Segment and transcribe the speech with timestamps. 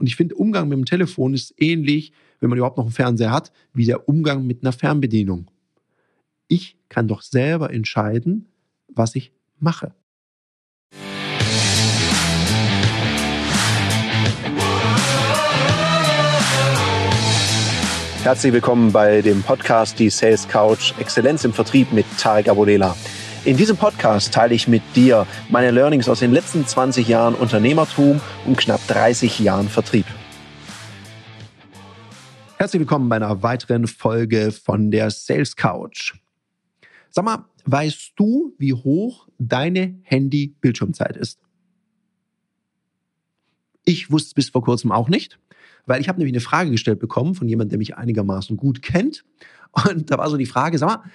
[0.00, 3.32] Und ich finde, Umgang mit dem Telefon ist ähnlich, wenn man überhaupt noch einen Fernseher
[3.32, 5.50] hat, wie der Umgang mit einer Fernbedienung.
[6.48, 8.46] Ich kann doch selber entscheiden,
[8.88, 9.92] was ich mache.
[18.22, 22.96] Herzlich willkommen bei dem Podcast Die Sales Couch Exzellenz im Vertrieb mit Tarek Abodela.
[23.46, 28.20] In diesem Podcast teile ich mit dir meine Learnings aus den letzten 20 Jahren Unternehmertum
[28.44, 30.04] und knapp 30 Jahren Vertrieb.
[32.58, 36.16] Herzlich willkommen bei einer weiteren Folge von der Sales Couch.
[37.08, 41.40] Sag mal, weißt du, wie hoch deine Handy-Bildschirmzeit ist?
[43.86, 45.40] Ich wusste es bis vor kurzem auch nicht,
[45.86, 49.24] weil ich habe nämlich eine Frage gestellt bekommen von jemandem, der mich einigermaßen gut kennt.
[49.86, 51.10] Und da war so die Frage, sag mal,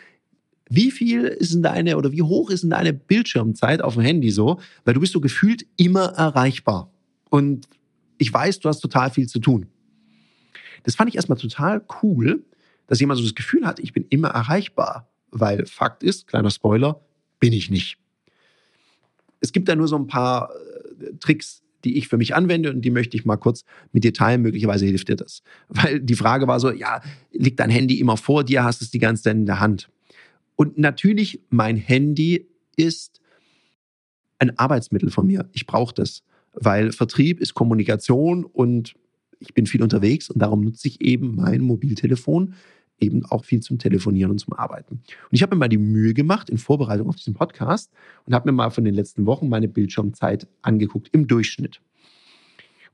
[0.69, 4.31] wie viel ist denn deine oder wie hoch ist denn deine Bildschirmzeit auf dem Handy
[4.31, 4.59] so?
[4.83, 6.91] Weil du bist so gefühlt immer erreichbar.
[7.29, 7.67] Und
[8.17, 9.67] ich weiß, du hast total viel zu tun.
[10.83, 12.43] Das fand ich erstmal total cool,
[12.87, 15.09] dass jemand so das Gefühl hat, ich bin immer erreichbar.
[15.31, 17.01] Weil Fakt ist, kleiner Spoiler,
[17.39, 17.97] bin ich nicht.
[19.39, 20.49] Es gibt da nur so ein paar
[20.99, 24.13] äh, Tricks, die ich für mich anwende und die möchte ich mal kurz mit dir
[24.13, 24.41] teilen.
[24.41, 25.43] Möglicherweise hilft dir das.
[25.67, 28.99] Weil die Frage war so, ja, liegt dein Handy immer vor dir, hast es die
[28.99, 29.89] ganze Zeit in der Hand?
[30.55, 33.21] Und natürlich, mein Handy ist
[34.39, 35.49] ein Arbeitsmittel von mir.
[35.53, 38.95] Ich brauche das, weil Vertrieb ist Kommunikation und
[39.39, 42.53] ich bin viel unterwegs und darum nutze ich eben mein Mobiltelefon
[42.99, 44.95] eben auch viel zum Telefonieren und zum Arbeiten.
[44.95, 47.91] Und ich habe mir mal die Mühe gemacht in Vorbereitung auf diesen Podcast
[48.25, 51.81] und habe mir mal von den letzten Wochen meine Bildschirmzeit angeguckt im Durchschnitt.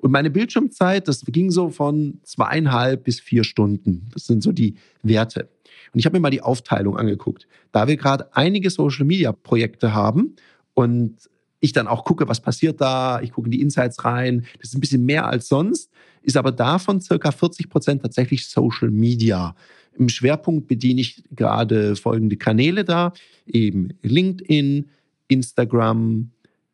[0.01, 4.09] Und meine Bildschirmzeit, das ging so von zweieinhalb bis vier Stunden.
[4.13, 5.49] Das sind so die Werte.
[5.93, 7.47] Und ich habe mir mal die Aufteilung angeguckt.
[7.71, 10.35] Da wir gerade einige Social-Media-Projekte haben
[10.73, 14.69] und ich dann auch gucke, was passiert da, ich gucke in die Insights rein, das
[14.69, 15.91] ist ein bisschen mehr als sonst,
[16.23, 19.55] ist aber davon circa 40 Prozent tatsächlich Social Media.
[19.97, 23.13] Im Schwerpunkt bediene ich gerade folgende Kanäle da,
[23.45, 24.89] eben LinkedIn,
[25.27, 26.31] Instagram,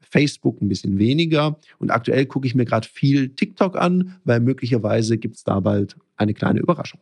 [0.09, 1.59] Facebook ein bisschen weniger.
[1.79, 5.95] Und aktuell gucke ich mir gerade viel TikTok an, weil möglicherweise gibt es da bald
[6.15, 7.01] eine kleine Überraschung.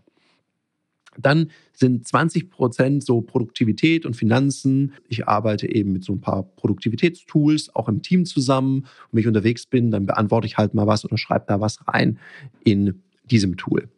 [1.17, 4.93] Dann sind 20 Prozent so Produktivität und Finanzen.
[5.07, 8.85] Ich arbeite eben mit so ein paar Produktivitätstools, auch im Team zusammen.
[9.11, 12.19] Wenn ich unterwegs bin, dann beantworte ich halt mal was oder schreibe da was rein
[12.63, 13.89] in diesem Tool.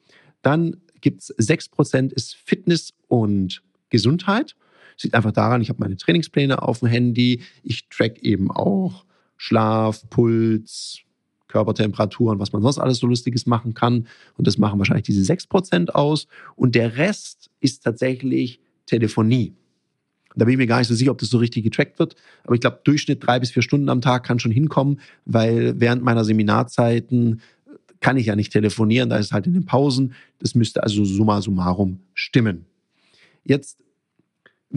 [0.41, 4.55] Dann gibt es 6 Prozent ist Fitness und Gesundheit.
[4.97, 7.43] Das liegt einfach daran, ich habe meine Trainingspläne auf dem Handy.
[7.63, 9.05] Ich track eben auch
[9.37, 11.01] Schlaf, Puls,
[11.47, 14.07] Körpertemperatur und was man sonst alles so Lustiges machen kann.
[14.37, 16.27] Und das machen wahrscheinlich diese 6% aus.
[16.55, 19.53] Und der Rest ist tatsächlich Telefonie.
[20.35, 22.15] Da bin ich mir gar nicht so sicher, ob das so richtig getrackt wird.
[22.43, 26.03] Aber ich glaube, Durchschnitt drei bis vier Stunden am Tag kann schon hinkommen, weil während
[26.03, 27.41] meiner Seminarzeiten
[27.99, 30.13] kann ich ja nicht telefonieren, da ist halt in den Pausen.
[30.39, 32.65] Das müsste also summa summarum stimmen.
[33.43, 33.79] Jetzt,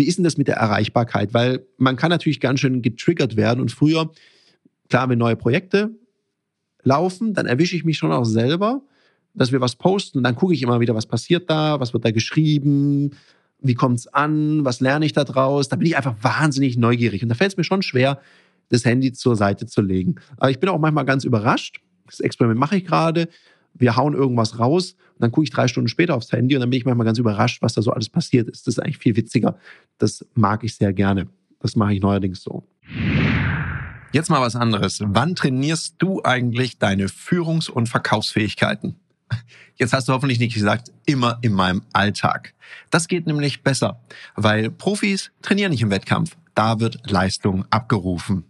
[0.00, 1.34] wie ist denn das mit der Erreichbarkeit?
[1.34, 4.10] Weil man kann natürlich ganz schön getriggert werden und früher,
[4.88, 5.90] klar, wenn neue Projekte
[6.82, 8.80] laufen, dann erwische ich mich schon auch selber,
[9.34, 12.06] dass wir was posten und dann gucke ich immer wieder, was passiert da, was wird
[12.06, 13.10] da geschrieben,
[13.60, 15.68] wie kommt es an, was lerne ich da draus.
[15.68, 18.22] Da bin ich einfach wahnsinnig neugierig und da fällt es mir schon schwer,
[18.70, 20.14] das Handy zur Seite zu legen.
[20.38, 21.82] Aber ich bin auch manchmal ganz überrascht.
[22.06, 23.28] Das Experiment mache ich gerade.
[23.75, 26.70] Wir hauen irgendwas raus und dann gucke ich drei Stunden später aufs Handy und dann
[26.70, 28.66] bin ich manchmal ganz überrascht, was da so alles passiert ist.
[28.66, 29.56] Das ist eigentlich viel witziger.
[29.98, 31.28] Das mag ich sehr gerne.
[31.60, 32.64] Das mache ich neuerdings so.
[34.12, 35.00] Jetzt mal was anderes.
[35.04, 38.97] Wann trainierst du eigentlich deine Führungs- und Verkaufsfähigkeiten?
[39.76, 42.54] Jetzt hast du hoffentlich nicht gesagt, immer in meinem Alltag.
[42.91, 44.00] Das geht nämlich besser,
[44.34, 46.36] weil Profis trainieren nicht im Wettkampf.
[46.54, 48.49] Da wird Leistung abgerufen.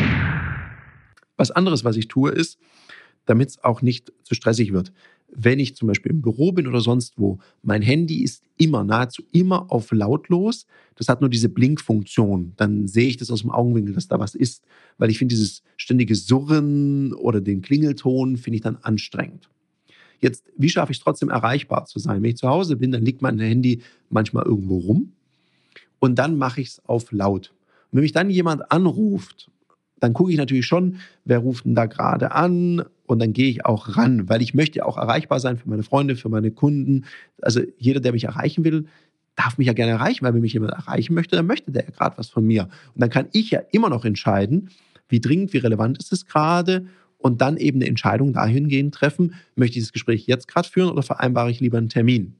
[1.41, 2.59] Was anderes, was ich tue, ist,
[3.25, 4.91] damit es auch nicht zu stressig wird
[5.31, 9.23] wenn ich zum Beispiel im Büro bin oder sonst wo, mein Handy ist immer, nahezu
[9.31, 10.67] immer auf lautlos.
[10.95, 12.53] Das hat nur diese Blinkfunktion.
[12.57, 14.63] Dann sehe ich das aus dem Augenwinkel, dass da was ist.
[14.97, 19.49] Weil ich finde, dieses ständige Surren oder den Klingelton finde ich dann anstrengend.
[20.19, 22.21] Jetzt, wie schaffe ich es trotzdem erreichbar zu sein?
[22.21, 25.13] Wenn ich zu Hause bin, dann liegt mein Handy manchmal irgendwo rum
[25.99, 27.53] und dann mache ich es auf laut.
[27.91, 29.49] Und wenn mich dann jemand anruft,
[30.01, 33.65] dann gucke ich natürlich schon, wer ruft denn da gerade an und dann gehe ich
[33.65, 37.05] auch ran, weil ich möchte auch erreichbar sein für meine Freunde, für meine Kunden.
[37.41, 38.87] Also jeder, der mich erreichen will,
[39.35, 41.91] darf mich ja gerne erreichen, weil wenn mich jemand erreichen möchte, dann möchte der ja
[41.91, 42.63] gerade was von mir.
[42.93, 44.69] Und dann kann ich ja immer noch entscheiden,
[45.07, 46.87] wie dringend, wie relevant ist es gerade
[47.19, 51.03] und dann eben eine Entscheidung dahingehend treffen, möchte ich das Gespräch jetzt gerade führen oder
[51.03, 52.35] vereinbare ich lieber einen Termin.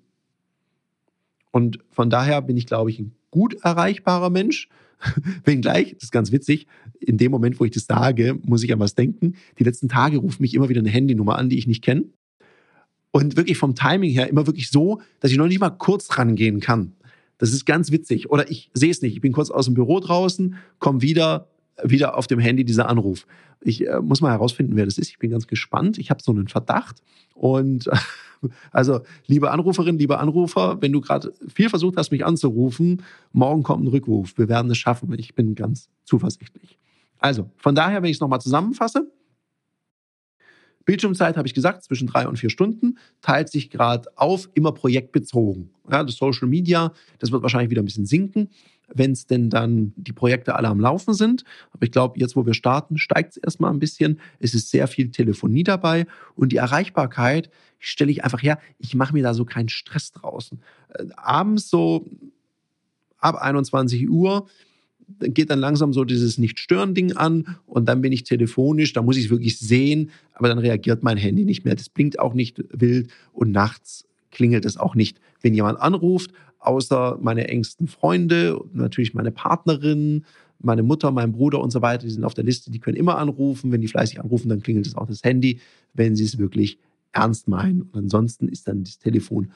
[1.52, 4.68] Und von daher bin ich, glaube ich, ein gut erreichbarer Mensch.
[5.46, 6.68] Wenngleich, das ist ganz witzig,
[7.00, 9.36] in dem Moment, wo ich das sage, muss ich an was denken.
[9.60, 12.06] Die letzten Tage ruft mich immer wieder eine Handynummer an, die ich nicht kenne.
[13.12, 16.60] Und wirklich vom Timing her immer wirklich so, dass ich noch nicht mal kurz rangehen
[16.60, 16.94] kann.
[17.38, 18.30] Das ist ganz witzig.
[18.30, 19.16] Oder ich sehe es nicht.
[19.16, 21.48] Ich bin kurz aus dem Büro draußen, komme wieder,
[21.84, 23.26] wieder auf dem Handy dieser Anruf.
[23.62, 25.10] Ich äh, muss mal herausfinden, wer das ist.
[25.10, 25.98] Ich bin ganz gespannt.
[25.98, 27.02] Ich habe so einen Verdacht.
[27.34, 27.90] Und
[28.72, 33.84] also, liebe Anruferin, liebe Anrufer, wenn du gerade viel versucht hast, mich anzurufen, morgen kommt
[33.84, 34.38] ein Rückruf.
[34.38, 35.14] Wir werden es schaffen.
[35.18, 36.78] Ich bin ganz zuversichtlich.
[37.20, 39.08] Also, von daher, wenn ich es nochmal zusammenfasse,
[40.86, 45.70] Bildschirmzeit habe ich gesagt, zwischen drei und vier Stunden, teilt sich gerade auf, immer projektbezogen.
[45.90, 48.50] Ja, das Social Media, das wird wahrscheinlich wieder ein bisschen sinken,
[48.94, 51.44] wenn es denn dann die Projekte alle am Laufen sind.
[51.72, 54.20] Aber ich glaube, jetzt, wo wir starten, steigt es erstmal ein bisschen.
[54.40, 56.06] Es ist sehr viel Telefonie dabei
[56.36, 57.50] und die Erreichbarkeit
[57.80, 58.60] stelle ich einfach her.
[58.80, 60.60] Ich mache mir da so keinen Stress draußen.
[60.90, 62.06] Äh, abends so
[63.18, 64.48] ab 21 Uhr
[65.20, 69.26] geht dann langsam so dieses Nicht-Stören-Ding an und dann bin ich telefonisch, da muss ich
[69.26, 71.76] es wirklich sehen, aber dann reagiert mein Handy nicht mehr.
[71.76, 77.18] Das blinkt auch nicht wild und nachts klingelt es auch nicht, wenn jemand anruft, außer
[77.22, 80.26] meine engsten Freunde, natürlich meine Partnerin,
[80.60, 83.18] meine Mutter, mein Bruder und so weiter, die sind auf der Liste, die können immer
[83.18, 83.72] anrufen.
[83.72, 85.60] Wenn die fleißig anrufen, dann klingelt es auch das Handy,
[85.94, 86.78] wenn sie es wirklich
[87.12, 87.82] ernst meinen.
[87.82, 89.52] Und ansonsten ist dann das Telefon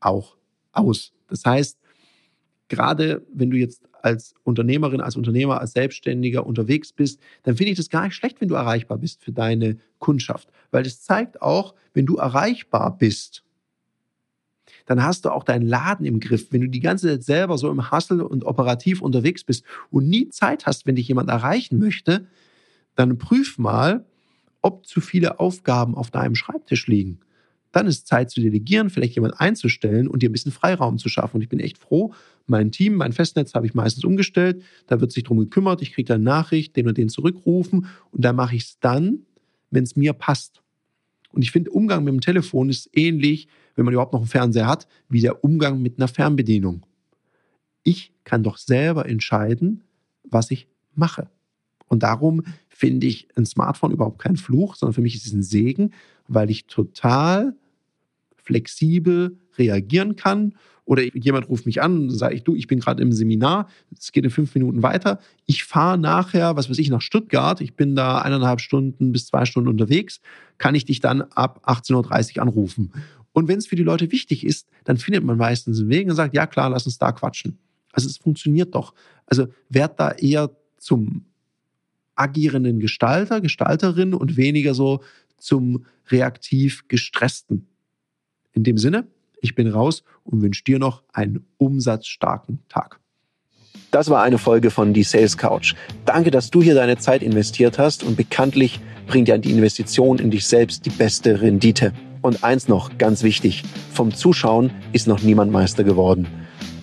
[0.00, 0.36] auch
[0.72, 1.12] aus.
[1.28, 1.78] Das heißt,
[2.68, 7.76] gerade wenn du jetzt als Unternehmerin, als Unternehmer, als Selbstständiger unterwegs bist, dann finde ich
[7.76, 10.50] das gar nicht schlecht, wenn du erreichbar bist für deine Kundschaft.
[10.70, 13.44] Weil das zeigt auch, wenn du erreichbar bist,
[14.88, 16.48] dann hast du auch deinen Laden im Griff.
[16.50, 20.28] Wenn du die ganze Zeit selber so im Hustle und operativ unterwegs bist und nie
[20.30, 22.26] Zeit hast, wenn dich jemand erreichen möchte,
[22.94, 24.04] dann prüf mal,
[24.62, 27.20] ob zu viele Aufgaben auf deinem Schreibtisch liegen
[27.72, 31.36] dann ist Zeit zu delegieren, vielleicht jemand einzustellen und dir ein bisschen Freiraum zu schaffen.
[31.36, 32.14] Und ich bin echt froh,
[32.46, 34.62] mein Team, mein Festnetz habe ich meistens umgestellt.
[34.86, 38.32] Da wird sich darum gekümmert, ich kriege dann Nachricht, den und den zurückrufen und da
[38.32, 39.20] mache ich es dann,
[39.70, 40.62] wenn es mir passt.
[41.32, 44.66] Und ich finde, Umgang mit dem Telefon ist ähnlich, wenn man überhaupt noch einen Fernseher
[44.66, 46.84] hat, wie der Umgang mit einer Fernbedienung.
[47.84, 49.82] Ich kann doch selber entscheiden,
[50.24, 51.28] was ich mache.
[51.86, 55.42] Und darum finde ich ein Smartphone überhaupt kein Fluch, sondern für mich ist es ein
[55.42, 55.92] Segen,
[56.26, 57.54] weil ich total
[58.36, 60.54] flexibel reagieren kann.
[60.88, 64.24] Oder jemand ruft mich an, sage ich, du, ich bin gerade im Seminar, es geht
[64.24, 65.20] in fünf Minuten weiter.
[65.44, 67.60] Ich fahre nachher, was weiß ich, nach Stuttgart.
[67.60, 70.22] Ich bin da eineinhalb Stunden bis zwei Stunden unterwegs.
[70.56, 72.90] Kann ich dich dann ab 18.30 Uhr anrufen?
[73.32, 76.14] Und wenn es für die Leute wichtig ist, dann findet man meistens einen Weg und
[76.14, 77.58] sagt, ja klar, lass uns da quatschen.
[77.92, 78.94] Also es funktioniert doch.
[79.26, 81.26] Also werd da eher zum
[82.14, 85.02] agierenden Gestalter, Gestalterin und weniger so
[85.36, 87.66] zum reaktiv gestressten.
[88.54, 89.06] In dem Sinne,
[89.40, 93.00] ich bin raus und wünsche dir noch einen umsatzstarken Tag.
[93.90, 95.74] Das war eine Folge von Die Sales Couch.
[96.04, 100.30] Danke, dass du hier deine Zeit investiert hast und bekanntlich bringt ja die Investition in
[100.30, 101.94] dich selbst die beste Rendite.
[102.20, 103.62] Und eins noch, ganz wichtig,
[103.92, 106.26] vom Zuschauen ist noch niemand Meister geworden.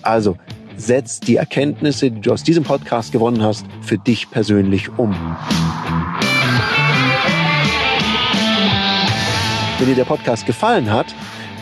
[0.02, 0.36] Also
[0.76, 5.14] setz die Erkenntnisse, die du aus diesem Podcast gewonnen hast, für dich persönlich um.
[9.78, 11.14] Wenn dir der Podcast gefallen hat,